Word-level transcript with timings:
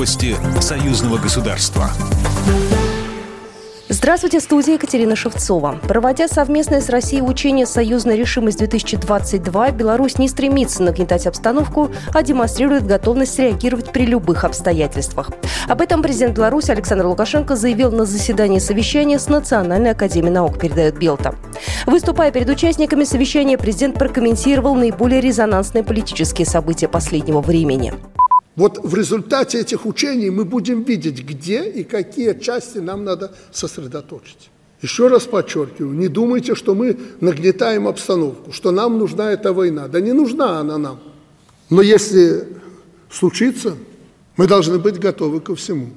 Новости 0.00 0.34
союзного 0.62 1.18
государства. 1.18 1.90
Здравствуйте, 3.90 4.40
студия 4.40 4.74
Екатерина 4.76 5.14
Шевцова. 5.14 5.78
Проводя 5.82 6.26
совместное 6.26 6.80
с 6.80 6.88
Россией 6.88 7.20
учение 7.20 7.66
«Союзная 7.66 8.16
решимость-2022», 8.16 9.76
Беларусь 9.76 10.16
не 10.16 10.26
стремится 10.28 10.82
нагнетать 10.82 11.26
обстановку, 11.26 11.90
а 12.14 12.22
демонстрирует 12.22 12.86
готовность 12.86 13.38
реагировать 13.38 13.92
при 13.92 14.06
любых 14.06 14.44
обстоятельствах. 14.44 15.32
Об 15.68 15.82
этом 15.82 16.00
президент 16.00 16.34
Беларуси 16.34 16.70
Александр 16.70 17.04
Лукашенко 17.04 17.54
заявил 17.54 17.92
на 17.92 18.06
заседании 18.06 18.58
совещания 18.58 19.18
с 19.18 19.28
Национальной 19.28 19.90
академией 19.90 20.32
наук, 20.32 20.58
передает 20.58 20.96
Белта. 20.96 21.34
Выступая 21.84 22.30
перед 22.30 22.48
участниками 22.48 23.04
совещания, 23.04 23.58
президент 23.58 23.98
прокомментировал 23.98 24.74
наиболее 24.76 25.20
резонансные 25.20 25.84
политические 25.84 26.46
события 26.46 26.88
последнего 26.88 27.42
времени. 27.42 27.92
Вот 28.56 28.78
в 28.82 28.94
результате 28.94 29.60
этих 29.60 29.86
учений 29.86 30.30
мы 30.30 30.44
будем 30.44 30.82
видеть, 30.82 31.24
где 31.24 31.64
и 31.64 31.84
какие 31.84 32.38
части 32.38 32.78
нам 32.78 33.04
надо 33.04 33.32
сосредоточить. 33.52 34.50
Еще 34.82 35.08
раз 35.08 35.24
подчеркиваю, 35.24 35.94
не 35.94 36.08
думайте, 36.08 36.54
что 36.54 36.74
мы 36.74 36.98
нагнетаем 37.20 37.86
обстановку, 37.86 38.52
что 38.52 38.70
нам 38.70 38.98
нужна 38.98 39.30
эта 39.30 39.52
война. 39.52 39.88
Да 39.88 40.00
не 40.00 40.12
нужна 40.12 40.58
она 40.58 40.78
нам. 40.78 41.00
Но 41.68 41.82
если 41.82 42.48
случится, 43.10 43.76
мы 44.36 44.46
должны 44.46 44.78
быть 44.78 44.98
готовы 44.98 45.40
ко 45.40 45.54
всему. 45.54 45.88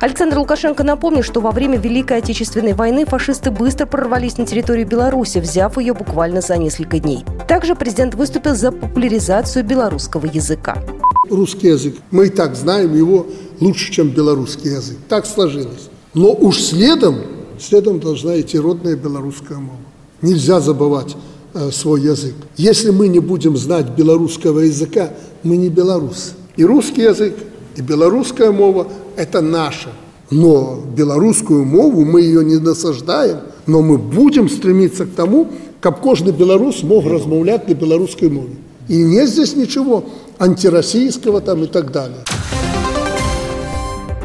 Александр 0.00 0.38
Лукашенко 0.38 0.82
напомнил, 0.82 1.22
что 1.22 1.42
во 1.42 1.50
время 1.50 1.76
Великой 1.76 2.18
Отечественной 2.18 2.72
войны 2.72 3.04
фашисты 3.04 3.50
быстро 3.50 3.84
прорвались 3.84 4.38
на 4.38 4.46
территорию 4.46 4.86
Беларуси, 4.86 5.38
взяв 5.38 5.76
ее 5.76 5.92
буквально 5.92 6.40
за 6.40 6.56
несколько 6.56 6.98
дней. 6.98 7.22
Также 7.46 7.74
президент 7.74 8.14
выступил 8.14 8.54
за 8.54 8.72
популяризацию 8.72 9.62
белорусского 9.62 10.24
языка 10.24 10.82
русский 11.30 11.68
язык. 11.68 11.94
Мы 12.10 12.26
и 12.26 12.30
так 12.30 12.56
знаем 12.56 12.96
его 12.96 13.26
лучше, 13.60 13.92
чем 13.92 14.10
белорусский 14.10 14.72
язык. 14.72 14.98
Так 15.08 15.26
сложилось. 15.26 15.88
Но 16.14 16.32
уж 16.32 16.58
следом, 16.58 17.16
следом 17.58 18.00
должна 18.00 18.40
идти 18.40 18.58
родная 18.58 18.96
белорусская 18.96 19.58
мова. 19.58 19.78
Нельзя 20.22 20.60
забывать 20.60 21.16
э, 21.54 21.70
свой 21.70 22.02
язык. 22.02 22.34
Если 22.56 22.90
мы 22.90 23.08
не 23.08 23.20
будем 23.20 23.56
знать 23.56 23.90
белорусского 23.96 24.60
языка, 24.60 25.10
мы 25.42 25.56
не 25.56 25.68
белорусы. 25.68 26.32
И 26.56 26.64
русский 26.64 27.02
язык, 27.02 27.34
и 27.76 27.82
белорусская 27.82 28.50
мова– 28.50 28.88
это 29.16 29.40
наше. 29.40 29.88
Но 30.30 30.80
белорусскую 30.96 31.64
мову 31.64 32.04
мы 32.04 32.22
ее 32.22 32.44
не 32.44 32.58
насаждаем, 32.58 33.38
но 33.66 33.82
мы 33.82 33.98
будем 33.98 34.48
стремиться 34.48 35.06
к 35.06 35.10
тому, 35.10 35.48
как 35.80 36.02
каждый 36.02 36.32
белорус 36.32 36.82
мог 36.82 37.06
размовлять 37.06 37.68
на 37.68 37.74
белорусской 37.74 38.28
мове. 38.28 38.56
И 38.88 38.96
нет 38.96 39.28
здесь 39.28 39.56
ничего 39.56 40.04
антироссийского 40.40 41.40
там 41.40 41.64
и 41.64 41.66
так 41.66 41.92
далее. 41.92 42.24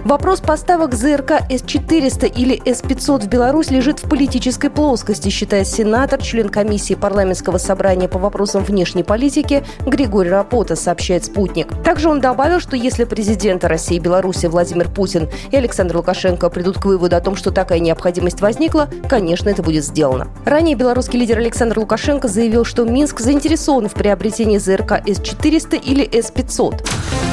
Вопрос 0.05 0.39
поставок 0.39 0.93
ЗРК 0.93 1.31
С-400 1.49 2.31
или 2.31 2.61
С-500 2.63 3.23
в 3.23 3.27
Беларусь 3.27 3.71
лежит 3.71 4.03
в 4.03 4.07
политической 4.07 4.69
плоскости, 4.69 5.29
считает 5.29 5.67
сенатор, 5.67 6.21
член 6.21 6.49
комиссии 6.49 6.93
парламентского 6.93 7.57
собрания 7.57 8.07
по 8.07 8.19
вопросам 8.19 8.63
внешней 8.63 9.01
политики 9.01 9.65
Григорий 9.83 10.29
Рапота, 10.29 10.75
сообщает 10.75 11.25
«Спутник». 11.25 11.69
Также 11.83 12.07
он 12.07 12.21
добавил, 12.21 12.59
что 12.59 12.75
если 12.75 13.05
президенты 13.05 13.67
России 13.67 13.95
и 13.95 13.99
Беларуси 13.99 14.45
Владимир 14.45 14.91
Путин 14.91 15.27
и 15.49 15.57
Александр 15.57 15.97
Лукашенко 15.97 16.51
придут 16.51 16.77
к 16.77 16.85
выводу 16.85 17.15
о 17.15 17.21
том, 17.21 17.35
что 17.35 17.49
такая 17.49 17.79
необходимость 17.79 18.41
возникла, 18.41 18.87
конечно, 19.09 19.49
это 19.49 19.63
будет 19.63 19.83
сделано. 19.83 20.27
Ранее 20.45 20.75
белорусский 20.75 21.17
лидер 21.17 21.39
Александр 21.39 21.79
Лукашенко 21.79 22.27
заявил, 22.27 22.63
что 22.63 22.85
Минск 22.85 23.21
заинтересован 23.21 23.89
в 23.89 23.95
приобретении 23.95 24.59
ЗРК 24.59 25.01
С-400 25.03 25.81
или 25.83 26.03
С-500. 26.03 27.24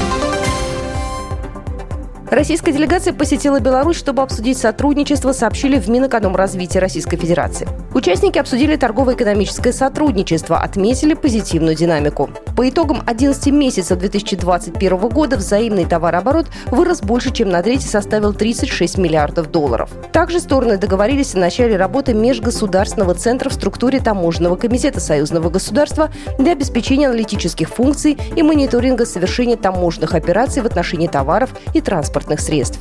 Российская 2.32 2.72
делегация 2.72 3.12
посетила 3.12 3.60
Беларусь, 3.60 3.98
чтобы 3.98 4.22
обсудить 4.22 4.56
сотрудничество, 4.56 5.32
сообщили 5.32 5.78
в 5.78 5.90
Минэкономразвитии 5.90 6.78
Российской 6.78 7.18
Федерации. 7.18 7.68
Участники 7.92 8.38
обсудили 8.38 8.76
торгово-экономическое 8.76 9.70
сотрудничество, 9.70 10.58
отметили 10.58 11.12
позитивную 11.12 11.76
динамику. 11.76 12.30
По 12.56 12.68
итогам 12.68 13.02
11 13.06 13.46
месяцев 13.52 13.98
2021 13.98 15.08
года 15.08 15.36
взаимный 15.36 15.86
товарооборот 15.86 16.48
вырос 16.66 17.00
больше, 17.00 17.32
чем 17.32 17.48
на 17.48 17.62
треть 17.62 17.84
и 17.84 17.88
составил 17.88 18.34
36 18.34 18.98
миллиардов 18.98 19.50
долларов. 19.50 19.90
Также 20.12 20.38
стороны 20.38 20.76
договорились 20.76 21.34
о 21.34 21.38
начале 21.38 21.76
работы 21.76 22.12
Межгосударственного 22.12 23.14
центра 23.14 23.48
в 23.48 23.54
структуре 23.54 24.00
Таможенного 24.00 24.56
комитета 24.56 25.00
Союзного 25.00 25.48
государства 25.48 26.10
для 26.38 26.52
обеспечения 26.52 27.08
аналитических 27.08 27.68
функций 27.68 28.18
и 28.36 28.42
мониторинга 28.42 29.06
совершения 29.06 29.56
таможенных 29.56 30.14
операций 30.14 30.62
в 30.62 30.66
отношении 30.66 31.06
товаров 31.06 31.50
и 31.72 31.80
транспортных 31.80 32.40
средств. 32.40 32.80